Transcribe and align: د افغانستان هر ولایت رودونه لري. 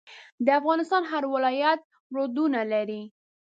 د 0.45 0.47
افغانستان 0.59 1.03
هر 1.11 1.23
ولایت 1.33 1.79
رودونه 2.15 2.59
لري. 2.73 3.01